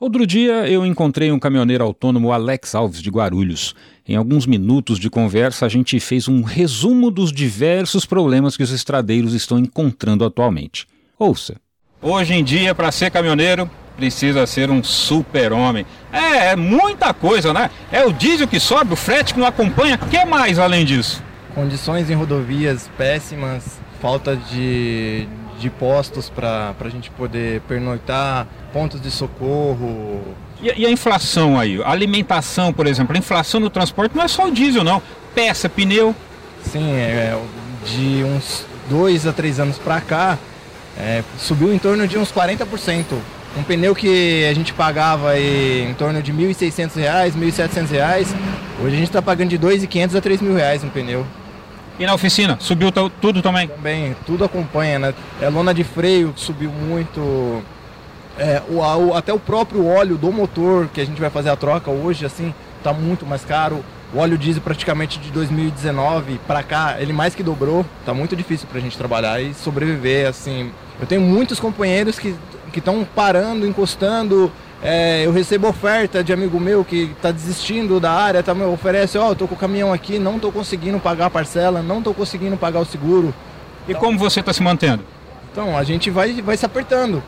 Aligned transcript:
Outro 0.00 0.24
dia 0.24 0.68
eu 0.68 0.86
encontrei 0.86 1.32
um 1.32 1.40
caminhoneiro 1.40 1.82
autônomo 1.82 2.30
Alex 2.30 2.72
Alves 2.72 3.02
de 3.02 3.10
Guarulhos. 3.10 3.74
Em 4.06 4.14
alguns 4.14 4.46
minutos 4.46 4.96
de 4.96 5.10
conversa, 5.10 5.66
a 5.66 5.68
gente 5.68 5.98
fez 5.98 6.28
um 6.28 6.42
resumo 6.42 7.10
dos 7.10 7.32
diversos 7.32 8.06
problemas 8.06 8.56
que 8.56 8.62
os 8.62 8.70
estradeiros 8.70 9.34
estão 9.34 9.58
encontrando 9.58 10.24
atualmente. 10.24 10.86
Ouça. 11.18 11.56
Hoje 12.00 12.32
em 12.32 12.44
dia, 12.44 12.76
para 12.76 12.92
ser 12.92 13.10
caminhoneiro, 13.10 13.68
precisa 13.96 14.46
ser 14.46 14.70
um 14.70 14.84
super-homem. 14.84 15.84
É, 16.12 16.52
é 16.52 16.56
muita 16.56 17.12
coisa, 17.12 17.52
né? 17.52 17.68
É 17.90 18.04
o 18.04 18.12
diesel 18.12 18.46
que 18.46 18.60
sobe, 18.60 18.92
o 18.92 18.96
frete 18.96 19.34
que 19.34 19.40
não 19.40 19.48
acompanha. 19.48 19.98
O 20.00 20.08
que 20.08 20.24
mais 20.24 20.60
além 20.60 20.84
disso? 20.84 21.20
Condições 21.56 22.08
em 22.08 22.14
rodovias 22.14 22.88
péssimas, 22.96 23.80
falta 24.00 24.36
de, 24.36 25.26
de 25.58 25.68
postos 25.68 26.30
para 26.30 26.74
a 26.78 26.88
gente 26.88 27.10
poder 27.10 27.60
pernoitar, 27.62 28.46
pontos 28.72 29.00
de 29.00 29.10
socorro. 29.10 30.22
E, 30.62 30.82
e, 30.82 30.86
a 30.86 30.90
inflação 30.90 31.58
aí? 31.58 31.82
A 31.82 31.90
alimentação, 31.90 32.72
por 32.72 32.86
exemplo, 32.86 33.14
a 33.14 33.18
inflação 33.18 33.60
no 33.60 33.70
transporte 33.70 34.16
não 34.16 34.22
é 34.22 34.28
só 34.28 34.46
o 34.46 34.50
diesel, 34.50 34.84
não. 34.84 35.02
Peça, 35.34 35.68
pneu. 35.68 36.14
Sim, 36.62 36.92
é, 36.92 37.38
de 37.84 38.24
uns 38.24 38.64
dois 38.88 39.26
a 39.26 39.32
três 39.32 39.60
anos 39.60 39.78
para 39.78 40.00
cá, 40.00 40.38
é, 40.98 41.22
subiu 41.38 41.72
em 41.72 41.78
torno 41.78 42.06
de 42.06 42.18
uns 42.18 42.32
40%. 42.32 43.04
Um 43.56 43.62
pneu 43.62 43.94
que 43.94 44.46
a 44.46 44.54
gente 44.54 44.72
pagava 44.72 45.30
aí 45.30 45.88
em 45.88 45.94
torno 45.94 46.22
de 46.22 46.30
R$ 46.32 46.48
1.600, 46.48 46.96
R$ 46.96 47.30
1.700, 47.30 48.26
hoje 48.80 48.94
a 48.94 48.98
gente 48.98 49.04
está 49.04 49.22
pagando 49.22 49.48
de 49.48 49.56
R$ 49.56 49.76
2.500 49.76 50.14
a 50.14 50.20
R$ 50.20 50.20
3.000 50.20 50.84
um 50.84 50.88
pneu. 50.90 51.26
E 51.98 52.06
na 52.06 52.14
oficina? 52.14 52.56
Subiu 52.60 52.92
tudo 52.92 53.42
também? 53.42 53.66
Também, 53.66 54.16
tudo 54.24 54.44
acompanha, 54.44 54.98
né? 54.98 55.14
É 55.40 55.48
lona 55.48 55.74
de 55.74 55.82
freio 55.82 56.32
subiu 56.36 56.70
muito. 56.70 57.62
É, 58.38 58.62
o, 58.68 58.76
o, 58.76 59.14
até 59.14 59.32
o 59.32 59.38
próprio 59.38 59.84
óleo 59.84 60.16
do 60.16 60.30
motor 60.30 60.88
que 60.94 61.00
a 61.00 61.04
gente 61.04 61.20
vai 61.20 61.28
fazer 61.28 61.50
a 61.50 61.56
troca 61.56 61.90
hoje, 61.90 62.24
assim, 62.24 62.54
tá 62.84 62.92
muito 62.92 63.26
mais 63.26 63.44
caro. 63.44 63.84
O 64.14 64.18
óleo 64.18 64.38
diesel 64.38 64.62
praticamente 64.62 65.18
de 65.18 65.30
2019 65.32 66.40
para 66.46 66.62
cá, 66.62 66.96
ele 67.00 67.12
mais 67.12 67.34
que 67.34 67.42
dobrou. 67.42 67.84
Tá 68.06 68.14
muito 68.14 68.36
difícil 68.36 68.68
para 68.68 68.78
a 68.78 68.80
gente 68.80 68.96
trabalhar 68.96 69.40
e 69.42 69.52
sobreviver, 69.52 70.28
assim. 70.28 70.70
Eu 71.00 71.06
tenho 71.06 71.20
muitos 71.20 71.58
companheiros 71.58 72.18
que 72.18 72.34
estão 72.74 73.04
parando, 73.04 73.66
encostando, 73.66 74.52
é, 74.82 75.26
eu 75.26 75.32
recebo 75.32 75.68
oferta 75.68 76.22
de 76.22 76.32
amigo 76.32 76.60
meu 76.60 76.84
que 76.84 77.10
está 77.16 77.32
desistindo 77.32 77.98
da 77.98 78.12
área, 78.12 78.42
tá, 78.42 78.54
me 78.54 78.64
oferece, 78.64 79.18
ó, 79.18 79.30
oh, 79.30 79.34
tô 79.34 79.48
com 79.48 79.54
o 79.54 79.58
caminhão 79.58 79.92
aqui, 79.92 80.18
não 80.18 80.38
tô 80.38 80.52
conseguindo 80.52 81.00
pagar 81.00 81.26
a 81.26 81.30
parcela, 81.30 81.82
não 81.82 82.00
tô 82.00 82.14
conseguindo 82.14 82.56
pagar 82.56 82.80
o 82.80 82.84
seguro. 82.84 83.34
E 83.86 83.90
então, 83.90 84.00
como 84.00 84.18
você 84.18 84.40
está 84.40 84.52
se 84.52 84.62
mantendo? 84.62 85.02
Então, 85.50 85.76
a 85.76 85.82
gente 85.82 86.10
vai, 86.10 86.40
vai 86.40 86.56
se 86.56 86.64
apertando. 86.64 87.22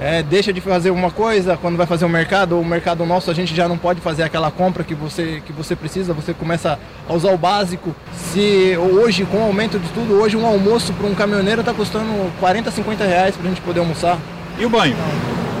É, 0.00 0.22
deixa 0.22 0.52
de 0.52 0.60
fazer 0.60 0.90
uma 0.90 1.10
coisa, 1.10 1.56
quando 1.56 1.76
vai 1.76 1.86
fazer 1.86 2.04
o 2.04 2.08
mercado, 2.08 2.58
o 2.58 2.64
mercado 2.64 3.04
nosso 3.06 3.30
a 3.30 3.34
gente 3.34 3.54
já 3.54 3.68
não 3.68 3.78
pode 3.78 4.00
fazer 4.00 4.24
aquela 4.24 4.50
compra 4.50 4.82
que 4.82 4.94
você, 4.94 5.40
que 5.46 5.52
você 5.52 5.76
precisa, 5.76 6.12
você 6.12 6.34
começa 6.34 6.78
a 7.08 7.12
usar 7.12 7.30
o 7.30 7.38
básico. 7.38 7.94
Se 8.12 8.76
hoje, 8.76 9.24
com 9.24 9.38
o 9.38 9.42
aumento 9.42 9.78
de 9.78 9.88
tudo, 9.90 10.14
hoje 10.14 10.36
um 10.36 10.46
almoço 10.46 10.92
para 10.94 11.06
um 11.06 11.14
caminhoneiro 11.14 11.60
está 11.60 11.72
custando 11.72 12.32
40, 12.40 12.70
50 12.70 13.04
reais 13.04 13.36
para 13.36 13.46
a 13.46 13.48
gente 13.50 13.60
poder 13.60 13.80
almoçar. 13.80 14.18
E 14.58 14.64
o 14.64 14.70
banho? 14.70 14.96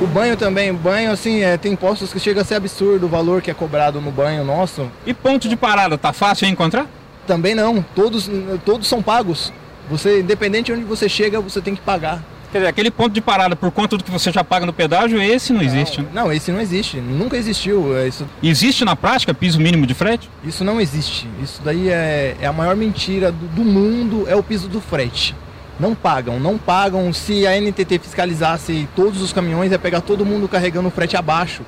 O 0.04 0.06
banho 0.06 0.36
também, 0.36 0.70
banho 0.70 1.10
assim, 1.10 1.40
é, 1.40 1.56
tem 1.56 1.74
postos 1.74 2.12
que 2.12 2.20
chega 2.20 2.42
a 2.42 2.44
ser 2.44 2.56
absurdo 2.56 3.06
o 3.06 3.08
valor 3.08 3.40
que 3.40 3.50
é 3.50 3.54
cobrado 3.54 4.02
no 4.02 4.10
banho 4.10 4.44
nosso. 4.44 4.86
E 5.06 5.14
ponto 5.14 5.48
de 5.48 5.56
parada, 5.56 5.96
tá 5.96 6.12
fácil 6.12 6.46
de 6.46 6.52
encontrar? 6.52 6.86
Também 7.26 7.54
não, 7.54 7.82
todos, 7.94 8.30
todos 8.66 8.86
são 8.86 9.02
pagos. 9.02 9.50
Você, 9.88 10.20
independente 10.20 10.66
de 10.66 10.72
onde 10.74 10.84
você 10.84 11.08
chega, 11.08 11.40
você 11.40 11.58
tem 11.58 11.74
que 11.74 11.80
pagar. 11.80 12.22
Quer 12.52 12.58
dizer, 12.58 12.68
aquele 12.68 12.90
ponto 12.90 13.14
de 13.14 13.22
parada 13.22 13.56
por 13.56 13.70
conta 13.70 13.96
do 13.96 14.04
que 14.04 14.10
você 14.10 14.30
já 14.30 14.44
paga 14.44 14.66
no 14.66 14.74
pedágio, 14.74 15.22
esse 15.22 15.54
não, 15.54 15.62
não 15.62 15.66
existe, 15.66 16.02
né? 16.02 16.08
Não, 16.12 16.30
esse 16.30 16.52
não 16.52 16.60
existe, 16.60 16.98
nunca 16.98 17.38
existiu. 17.38 17.96
É 17.96 18.06
isso... 18.06 18.26
Existe 18.42 18.84
na 18.84 18.94
prática 18.94 19.32
piso 19.32 19.58
mínimo 19.58 19.86
de 19.86 19.94
frete? 19.94 20.28
Isso 20.44 20.62
não 20.64 20.78
existe. 20.78 21.26
Isso 21.42 21.62
daí 21.64 21.88
é, 21.88 22.36
é 22.42 22.46
a 22.46 22.52
maior 22.52 22.76
mentira 22.76 23.32
do, 23.32 23.46
do 23.46 23.64
mundo, 23.64 24.26
é 24.28 24.36
o 24.36 24.42
piso 24.42 24.68
do 24.68 24.82
frete 24.82 25.34
não 25.78 25.94
pagam, 25.94 26.38
não 26.38 26.56
pagam. 26.56 27.12
Se 27.12 27.46
a 27.46 27.60
NTT 27.60 27.98
fiscalizasse 27.98 28.88
todos 28.94 29.20
os 29.20 29.32
caminhões, 29.32 29.72
ia 29.72 29.78
pegar 29.78 30.00
todo 30.00 30.24
mundo 30.24 30.48
carregando 30.48 30.88
o 30.88 30.90
frete 30.90 31.16
abaixo. 31.16 31.62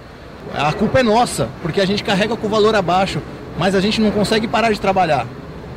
A 0.55 0.73
culpa 0.73 1.01
é 1.01 1.03
nossa, 1.03 1.49
porque 1.61 1.81
a 1.81 1.87
gente 1.87 2.05
carrega 2.05 2.37
com 2.37 2.47
o 2.47 2.51
valor 2.51 2.75
abaixo, 2.75 3.21
mas 3.59 3.75
a 3.75 3.81
gente 3.81 4.01
não 4.01 4.11
consegue 4.11 4.47
parar 4.47 4.73
de 4.73 4.81
trabalhar. 4.81 5.27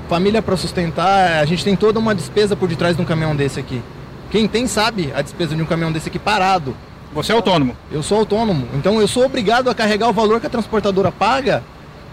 Família 0.07 0.41
para 0.41 0.55
sustentar, 0.57 1.39
a 1.39 1.45
gente 1.45 1.63
tem 1.63 1.75
toda 1.75 1.99
uma 1.99 2.13
despesa 2.13 2.55
por 2.55 2.67
detrás 2.67 2.95
de 2.95 3.01
um 3.01 3.05
caminhão 3.05 3.35
desse 3.35 3.59
aqui. 3.59 3.81
Quem 4.31 4.47
tem 4.47 4.67
sabe 4.67 5.11
a 5.15 5.21
despesa 5.21 5.55
de 5.55 5.61
um 5.61 5.65
caminhão 5.65 5.91
desse 5.91 6.09
aqui 6.09 6.19
parado. 6.19 6.75
Você 7.13 7.31
é 7.31 7.35
autônomo? 7.35 7.75
Eu 7.91 8.03
sou 8.03 8.19
autônomo, 8.19 8.67
então 8.75 9.01
eu 9.01 9.07
sou 9.07 9.25
obrigado 9.25 9.69
a 9.69 9.75
carregar 9.75 10.07
o 10.07 10.13
valor 10.13 10.39
que 10.39 10.45
a 10.45 10.49
transportadora 10.49 11.11
paga 11.11 11.63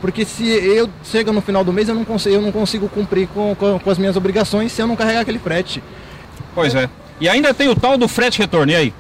porque 0.01 0.25
se 0.25 0.47
eu 0.47 0.89
chega 1.05 1.33
no 1.33 1.41
final 1.41 1.65
do 1.65 1.73
mês 1.73 1.89
eu 1.89 1.95
não 1.95 2.05
consigo, 2.05 2.35
eu 2.35 2.43
não 2.43 2.53
consigo 2.53 2.89
cumprir 2.89 3.29
com, 3.29 3.55
com, 3.55 3.79
com, 3.79 3.91
as 3.91 3.99
minhas 3.99 4.17
obrigações 4.17 4.73
se 4.73 4.83
eu 4.83 4.87
não 4.87 4.97
carregar 4.97 5.21
aquele 5.21 5.39
frete. 5.39 5.83
Pois 6.57 6.75
é. 6.75 6.89
E 7.21 7.29
ainda 7.29 7.53
tem 7.53 7.69
o 7.69 7.77
tal 7.77 7.99
do 7.99 8.09
frete 8.09 8.39
retorno, 8.39 8.73
e 8.73 8.75
aí? 8.75 8.95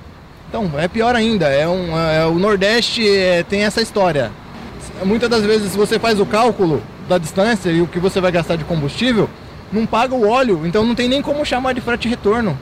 Então, 0.47 0.71
é 0.77 0.87
pior 0.87 1.17
ainda. 1.17 1.47
É 1.49 1.67
um, 1.67 1.99
é, 1.99 2.27
o 2.27 2.35
Nordeste 2.35 3.09
é, 3.09 3.43
tem 3.43 3.65
essa 3.65 3.81
história. 3.81 4.31
Muitas 5.03 5.31
das 5.31 5.43
vezes 5.43 5.75
você 5.75 5.99
faz 5.99 6.21
o 6.21 6.27
cálculo 6.27 6.83
da 7.09 7.17
distância 7.17 7.71
e 7.71 7.81
o 7.81 7.87
que 7.87 7.99
você 7.99 8.21
vai 8.21 8.31
gastar 8.31 8.57
de 8.57 8.65
combustível, 8.65 9.29
não 9.73 9.87
paga 9.87 10.15
o 10.15 10.29
óleo, 10.29 10.67
então 10.67 10.85
não 10.85 10.95
tem 10.95 11.09
nem 11.09 11.23
como 11.23 11.47
chamar 11.47 11.73
de 11.73 11.81
frete 11.81 12.09
retorno. 12.09 12.59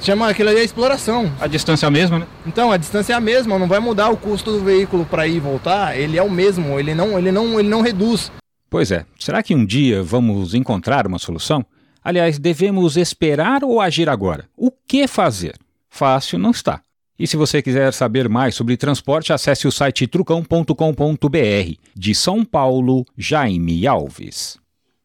Chama 0.00 0.28
aquilo 0.28 0.48
ali 0.48 0.58
a 0.58 0.64
exploração. 0.64 1.30
A 1.40 1.46
distância 1.46 1.86
é 1.86 1.88
a 1.88 1.90
mesma, 1.90 2.18
né? 2.18 2.26
Então, 2.44 2.72
a 2.72 2.76
distância 2.76 3.12
é 3.12 3.16
a 3.16 3.20
mesma, 3.20 3.56
não 3.56 3.68
vai 3.68 3.78
mudar 3.78 4.08
o 4.10 4.16
custo 4.16 4.50
do 4.50 4.64
veículo 4.64 5.04
para 5.04 5.28
ir 5.28 5.36
e 5.36 5.40
voltar, 5.40 5.96
ele 5.96 6.18
é 6.18 6.22
o 6.22 6.30
mesmo, 6.30 6.78
ele 6.78 6.92
não, 6.92 7.16
ele 7.16 7.30
não, 7.30 7.58
ele 7.60 7.68
não 7.68 7.82
reduz. 7.82 8.32
Pois 8.68 8.90
é. 8.90 9.04
Será 9.16 9.44
que 9.44 9.54
um 9.54 9.64
dia 9.64 10.02
vamos 10.02 10.54
encontrar 10.54 11.06
uma 11.06 11.20
solução? 11.20 11.64
Aliás, 12.08 12.38
devemos 12.38 12.96
esperar 12.96 13.62
ou 13.62 13.82
agir 13.82 14.08
agora? 14.08 14.48
O 14.56 14.70
que 14.70 15.06
fazer? 15.06 15.58
Fácil 15.90 16.38
não 16.38 16.52
está. 16.52 16.80
E 17.18 17.26
se 17.26 17.36
você 17.36 17.60
quiser 17.60 17.92
saber 17.92 18.30
mais 18.30 18.54
sobre 18.54 18.78
transporte, 18.78 19.30
acesse 19.30 19.68
o 19.68 19.70
site 19.70 20.06
trucão.com.br. 20.06 21.74
De 21.94 22.14
São 22.14 22.46
Paulo, 22.46 23.04
Jaime 23.14 23.86
Alves. 23.86 24.58